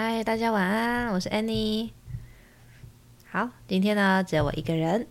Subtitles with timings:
[0.00, 1.90] 嗨，大家晚安，我是 Annie。
[3.28, 5.08] 好，今天呢只有我一个人，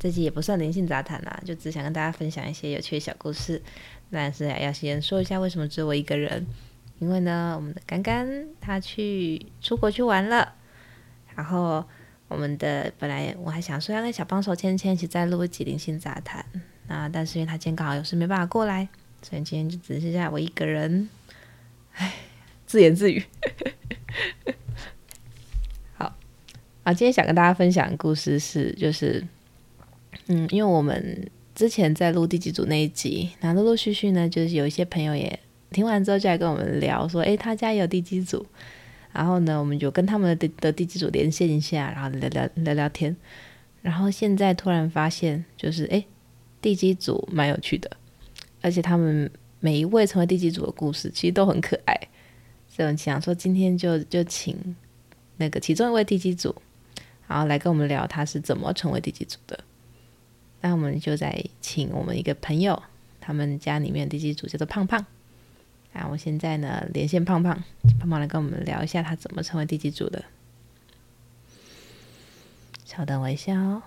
[0.00, 3.62] 这集也不算灵性杂谈啦，就只想跟大家分享一些有趣的小故事。
[4.10, 6.44] 但是要先说一下为什么只有我一个人，
[6.98, 10.54] 因为呢，我们的干干他去出国去玩了，
[11.36, 11.84] 然后
[12.26, 16.44] 我们的本来我还想说要跟小帮手芊芊一起再录一集灵性杂谈，
[16.88, 18.88] 那但是因为他今天刚好有事没办法过来，
[19.22, 21.08] 所以今天就只剩下我一个人，
[21.92, 22.12] 唉。
[22.66, 23.22] 自言自语，
[25.94, 26.14] 好
[26.82, 26.92] 啊！
[26.92, 29.26] 今天想跟大家分享的故事是，就是，
[30.26, 35.38] 嗯，因为我们之前在录第几组那一集，那陆陆续续呢，就是有一些朋友也
[35.70, 38.44] 听完之后就来跟我们聊，说，哎，他家也有第几组，
[39.12, 43.16] 然后呢，我们就跟他们的的第几组连线一下，然后聊聊聊聊天，
[43.82, 46.06] 然后现在突然发现，就是，诶，
[46.60, 47.90] 第几组蛮有趣的，
[48.60, 51.98] 而且他们每一位成为第几组的故事，其实都很可爱。
[52.74, 54.74] 所以我想说，今天就就请
[55.36, 56.52] 那个其中一位第几组，
[57.28, 59.62] 然后来跟我们聊他是怎么成为第几组的。
[60.60, 62.82] 那我们就再请我们一个朋友，
[63.20, 65.06] 他们家里面第几组叫做胖胖。
[65.92, 67.62] 啊，我现在呢连线胖胖，
[68.00, 70.24] 胖胖来跟我们聊一下他怎么成为第几组的。
[72.84, 73.84] 稍等我一下哦。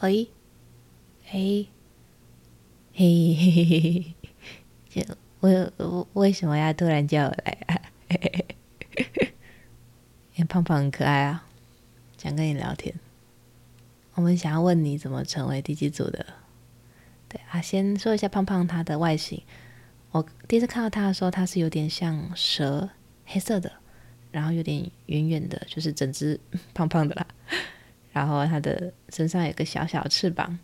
[0.00, 0.28] 喂，
[1.24, 1.73] 嘿。
[2.96, 4.14] 嘿嘿嘿嘿
[4.88, 7.80] 嘿，就我我为什么要突然叫我来啊？
[8.08, 8.46] 嘿嘿
[8.94, 9.34] 嘿，
[10.36, 11.44] 因为 胖胖很可爱啊，
[12.16, 12.94] 想跟你聊天。
[14.14, 16.24] 我们想要问你怎么成为第几组的？
[17.28, 19.42] 对啊，先说一下胖胖他的外形。
[20.12, 22.88] 我第一次看到他的时候，他是有点像蛇，
[23.26, 23.72] 黑色的，
[24.30, 26.38] 然后有点圆圆的，就是整只
[26.72, 27.26] 胖胖的啦。
[28.12, 30.56] 然后他的身上有个小小翅膀。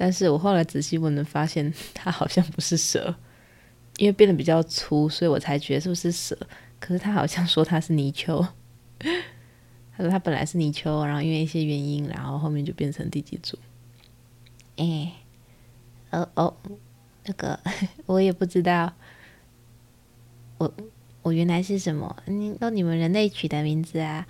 [0.00, 3.12] 但是我后来仔细问了，发现 它好像不是蛇，
[3.96, 6.38] 因为变得比较粗，所以我才觉得是不是蛇。
[6.78, 8.46] 可是他好像说它是泥鳅，
[9.00, 13.58] 他说他本来是泥鳅，然后因为一些原因，然后后面就变成第几组。
[14.76, 15.12] 哎，
[16.12, 16.54] 哦哦，
[17.24, 17.58] 那个
[18.06, 18.92] 我也不知道，
[20.58, 20.72] 我
[21.22, 22.22] 我原来是什么？
[22.26, 24.28] 你用你们人类取的名字啊？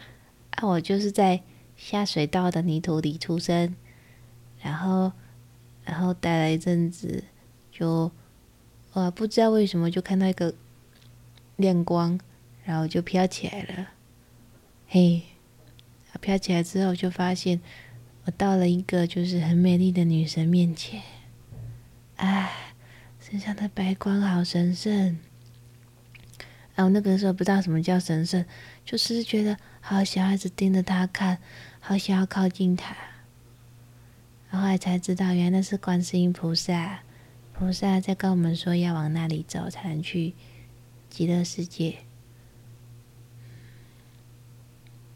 [0.52, 1.42] 啊，我就是在
[1.76, 3.76] 下水道的泥土里出生，
[4.62, 5.12] 然后。
[5.88, 7.25] 然后待了一阵子，
[7.72, 8.12] 就
[8.93, 10.53] 哇，不知道为什么就看到一个
[11.56, 12.21] 亮光，
[12.62, 13.88] 然后就飘起来了。
[14.87, 15.22] 嘿，
[16.21, 17.59] 飘起来之后就发现
[18.26, 21.00] 我到了一个就是很美丽的女神面前，
[22.16, 22.75] 哎，
[23.19, 25.19] 身上的白光好神圣。
[26.75, 28.44] 然后那个时候不知道什么叫神圣，
[28.84, 31.38] 就是觉得好想一直盯着她看，
[31.81, 32.94] 好想要靠近她。
[34.50, 37.00] 后来才知道，原来那是观世音菩萨。
[37.53, 40.34] 菩萨在跟我们说，要往那里走才能去
[41.10, 41.98] 极乐世界。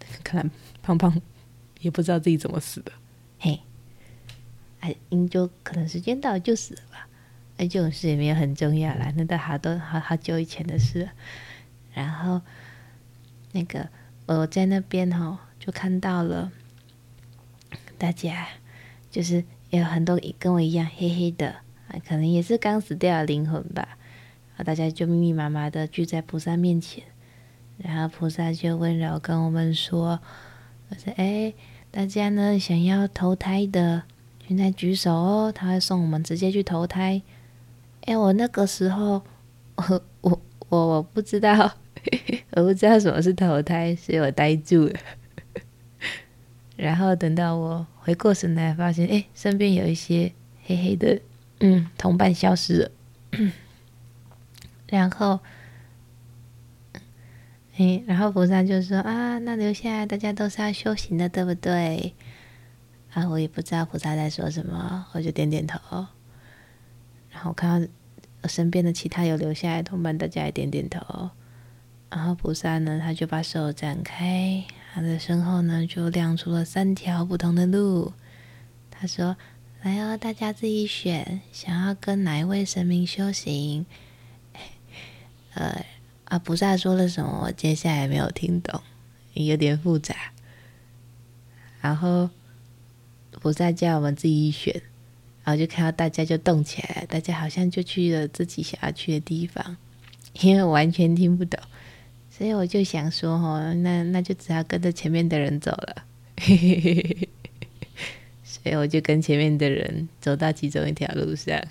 [0.25, 0.51] 看来
[0.83, 1.23] 胖胖
[1.81, 2.93] 也不知道自己怎么死的，
[3.39, 3.61] 嘿，
[4.81, 7.09] 哎，因就可能时间到就死了吧。
[7.57, 11.09] 哎，这种事也没有很重要啦，那都好多好好久以前的事。
[11.95, 12.43] 然后
[13.53, 13.89] 那个
[14.27, 16.51] 我在那边哈，就看到了
[17.97, 18.49] 大家。
[19.13, 21.51] 就是有很多跟我一样黑黑的
[21.87, 23.97] 啊，可能也是刚死掉的灵魂吧。
[24.57, 27.05] 啊，大家就密密麻麻的聚在菩萨面前，
[27.79, 30.19] 然后菩萨就温柔跟我们说
[30.89, 31.55] ：“我说，哎，
[31.91, 34.03] 大家呢想要投胎的，
[34.49, 37.23] 现在举手哦，他会送我们直接去投胎。”
[38.05, 39.23] 哎，我那个时候，
[39.77, 41.73] 我我我不知道，
[42.53, 44.95] 我不知道什么是投胎，所以我呆住了。
[46.77, 50.33] 然后等到我回过神来，发现哎，身边有一些
[50.65, 51.21] 黑黑的，
[51.61, 52.91] 嗯，同伴消失了。
[54.91, 55.39] 然后，
[57.77, 62.13] 哎，然后菩萨就说啊，那留下来大家都是要修行的，对不对？
[63.13, 65.79] 啊，我也不知道菩萨在说什么，我就点点头。
[67.31, 67.89] 然后看到
[68.43, 71.31] 我身边的其他有留下来的同伴，大家也点点头。
[72.11, 74.65] 然后菩萨呢，他就把手展开。
[74.95, 78.13] 他的身后呢，就亮出了三条不同的路。
[78.91, 79.39] 他说
[79.81, 83.87] ：“来哦，大家自己选，想要跟哪一位神明修行？”
[85.55, 85.83] 呃，
[86.27, 87.45] 啊，菩萨说了什么？
[87.47, 88.83] 我接下来没有听懂，
[89.33, 90.15] 有点复杂。
[91.81, 92.29] 然后
[93.31, 94.83] 菩萨叫我们自己选，
[95.43, 99.79] 然后就看到大家就动起来，大家好像就去了自己想要去的地方，
[100.43, 101.59] 因为完全听不懂。
[102.43, 106.05] 所以我就想说，哦，那那就只要跟着前面的人走了。
[108.43, 111.63] 所以我就跟前面的人走到其中一条路上。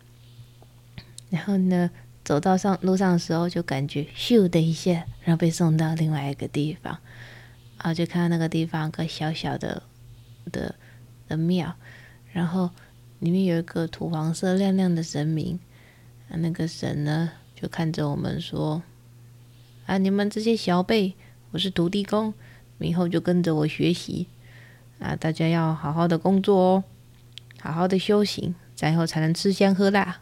[1.32, 1.90] 然后呢，
[2.22, 6.98] 走到上路上的时候，就感觉咻的一下，然后被送到另外一个地方，
[7.78, 9.82] 然后就看到那个地方有个小小的
[10.52, 10.74] 的
[11.28, 11.74] 的庙，
[12.34, 12.68] 然后
[13.20, 15.58] 里面有一个土黄色亮亮的神明，
[16.28, 18.82] 那个神呢就看着我们说
[19.88, 21.14] ：“啊，你们这些小辈，
[21.50, 22.34] 我是土地公，
[22.78, 24.26] 以后就跟着我学习。
[24.98, 26.84] 啊，大家要好好的工作哦，
[27.58, 30.20] 好好的修行，然后才能吃香喝辣。”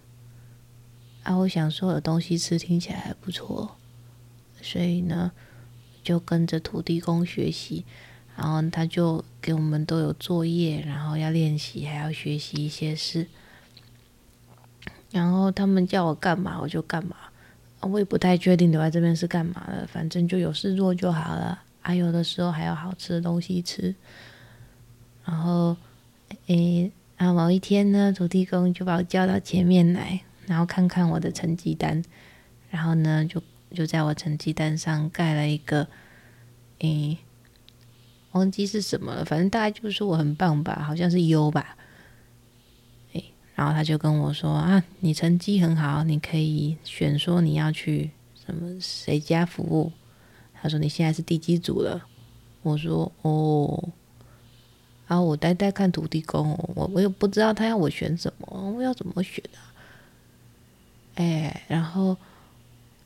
[1.24, 3.76] 啊，我想说有东西吃，听起来还不错，
[4.62, 5.32] 所以呢，
[6.04, 7.84] 就跟着土地公学习，
[8.36, 13.26] 然后他就给我们都有作业，然后要练习，还要学习一些事，
[15.10, 17.16] 然后他们叫我干嘛我就干嘛，
[17.80, 23.94] 我也不太确定留在这边是干嘛的，反正就有事做就好了，啊，有的时候还有好吃的东西吃，
[25.24, 25.76] 然后，
[26.46, 30.20] 诶，啊，某一天呢，土地公就把我叫到前面来。
[30.46, 32.04] 然后看看我的成绩单，
[32.70, 33.42] 然后呢，就
[33.74, 35.88] 就在我成绩单上盖了一个，
[36.78, 37.18] 诶，
[38.30, 41.76] 忘记是什么了，反正大概就是说我很棒吧，好像是优吧，
[43.56, 48.12] 然后他就跟我说啊，你成绩很好，你可以选说你要去
[48.44, 49.90] 什么谁家服务。
[50.52, 52.06] 他说你现在是地基组了，
[52.62, 53.88] 我说哦，
[55.08, 59.74] 然后我呆呆看土地公，我我又不知道他要我选什么，我要怎么选啊？
[61.16, 62.16] 哎，然后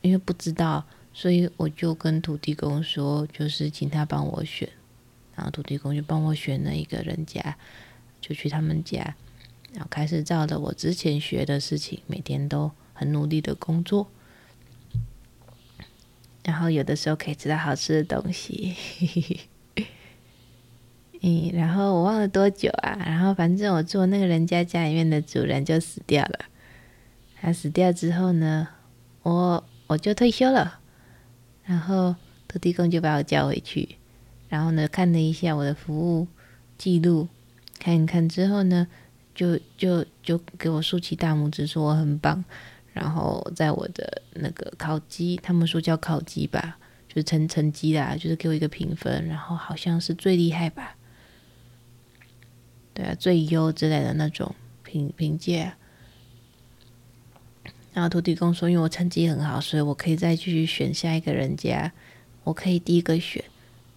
[0.01, 4.69] 因为不知道，所以我就跟土地公说，就是请他帮我选。
[5.37, 7.57] 然后土地公就帮我选了一个人家，
[8.21, 9.15] 就去他们家，
[9.73, 14.09] 然后开始照着我之前学的事情，每天都很努力的工作。
[16.43, 18.77] 然后有的时候可以吃到好吃的东西。
[21.23, 26.47] 嗯，然后我忘了多久啊，然后反正我做那个人家家里面的主人就死掉了。
[27.39, 28.69] 他死掉之后呢，
[29.23, 30.81] 我我就退休了，
[31.65, 32.17] 然后
[32.49, 33.97] 土地公就把我叫回去，
[34.49, 36.27] 然后呢，看了一下我的服务
[36.79, 37.29] 记录，
[37.79, 38.89] 看一看之后呢，
[39.35, 42.45] 就就就给我竖起大拇指说我很棒，
[42.93, 46.79] 然后在我的那个考绩，他们说叫考绩吧，
[47.09, 50.97] 就是成成绩啦，就是给我一个评分，然后好像是最厉害吧，
[52.93, 55.77] 对啊，最优之类的那种评评价。
[57.93, 61.93] 然后土地公说：“因为我成绩很好，所以我可以再继续选下一个人家，
[62.45, 63.43] 我可以第一个选。”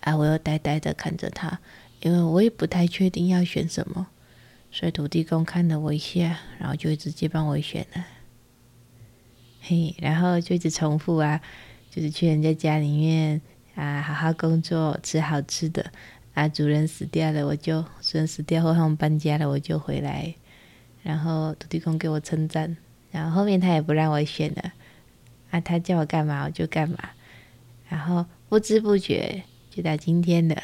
[0.01, 1.59] 啊，我又呆呆的看着他，
[2.01, 4.07] 因为我也不太确定要选什么，
[4.74, 8.04] 所以土地公看了我一下，然后就直接帮我选了。
[9.62, 11.40] 嘿，然后就一直重复啊，
[11.92, 13.40] 就是去人家家里面
[13.75, 15.92] 啊，好好工作，吃好吃的。
[16.34, 20.34] 啊，主人死掉了，我就主人死掉后，他们搬家了，我就回来，
[21.04, 22.75] 然后土地公给我称赞。
[23.12, 24.74] 然后后面他也不让我选了，
[25.52, 26.98] 啊，他叫我干嘛我就干嘛，
[27.88, 30.58] 然后不知不觉就到今天了。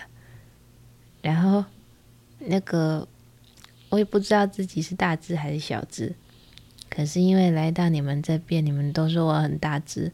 [1.21, 1.63] 然后
[2.39, 3.07] 那个
[3.89, 6.15] 我也不知道自己是大只还是小只，
[6.89, 10.11] 可是因为来到你们这边，你们都说我很大只，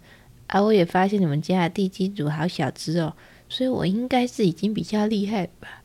[0.48, 3.16] 啊，我也发现你们家的地基组好小只哦，
[3.50, 5.84] 所以我应该是已经比较厉害吧。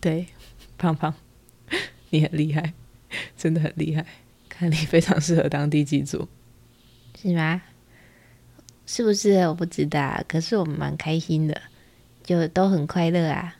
[0.00, 0.26] 对。
[0.76, 1.14] 胖胖，
[2.10, 2.74] 你很厉害，
[3.38, 4.04] 真的很厉害，
[4.50, 6.28] 看你非常适合当地基组，
[7.18, 7.62] 是吗？
[8.84, 9.38] 是不是？
[9.46, 11.62] 我不知道，可是我们蛮开心的，
[12.24, 13.56] 就都很快乐啊。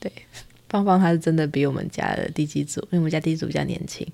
[0.00, 0.10] 对，
[0.68, 4.06] 胖胖他是真的比我们家的第几组，因为我们家第几组比较年轻，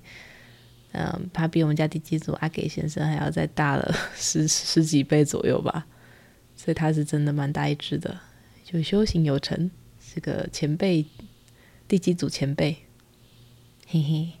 [0.91, 5.85] 嗯，他比我们家第几组阿给先生还要再大了 十十几倍左右吧，
[6.55, 8.19] 所以他是真的蛮大一只的，
[8.65, 9.71] 就修行有成。
[10.15, 11.05] 这个前辈，
[11.87, 12.77] 第几组前辈，
[13.87, 14.31] 嘿嘿。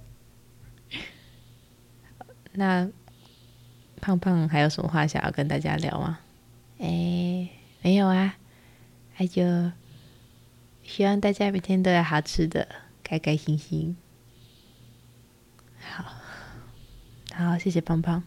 [2.51, 2.87] 那
[3.99, 6.19] 胖胖还有什么话想要跟大家聊吗？
[6.83, 7.47] 哎，
[7.81, 8.35] 没有啊，
[9.15, 9.71] 那就
[10.83, 12.67] 希望大家每天都有好吃的，
[13.01, 13.95] 开开心心。
[15.79, 16.03] 好，
[17.33, 18.21] 好，谢谢胖胖，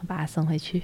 [0.00, 0.82] 我把他送回去。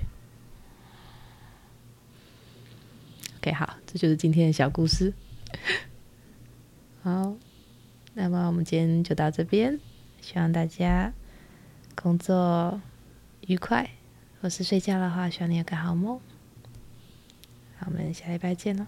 [3.37, 5.13] OK，好，这就是今天的小故事。
[7.03, 7.37] 好，
[8.15, 9.79] 那么我们今天就到这边，
[10.23, 11.13] 希望大家
[11.95, 12.81] 工作
[13.43, 13.91] 愉快，
[14.47, 16.21] 或是睡觉的话，希望你有个好梦。
[17.81, 18.87] 好，我们下礼拜见了。